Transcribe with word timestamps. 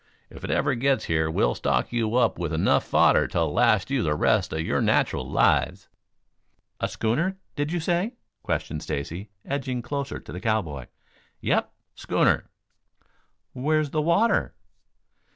If 0.31 0.43
it 0.43 0.49
ever 0.49 0.73
gets 0.73 1.05
here 1.05 1.29
we'll 1.29 1.53
stock 1.53 1.93
you 1.93 2.15
up 2.15 2.39
with 2.39 2.51
enough 2.53 2.83
fodder 2.85 3.27
to 3.27 3.43
last 3.43 3.91
you 3.91 4.01
the 4.01 4.15
rest 4.15 4.51
of 4.51 4.61
your 4.61 4.81
natural 4.81 5.29
lives." 5.29 5.89
"A 6.79 6.87
schooner, 6.87 7.37
did 7.55 7.71
you 7.71 7.79
say?" 7.79 8.15
questioned 8.41 8.81
Stacy, 8.81 9.29
edging 9.45 9.83
closer 9.83 10.19
to 10.19 10.31
the 10.31 10.39
cowboy. 10.41 10.87
"Yep; 11.41 11.71
schooner." 11.93 12.49
"Where's 13.53 13.91
the 13.91 14.01
water?" 14.01 14.55